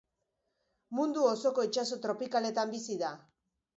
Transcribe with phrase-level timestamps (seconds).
[0.99, 3.13] Mundu osoko itsaso tropikaletan bizi da.